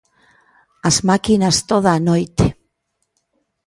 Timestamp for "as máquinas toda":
0.89-1.89